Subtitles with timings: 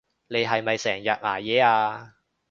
[0.29, 2.15] 你係咪成日捱夜啊？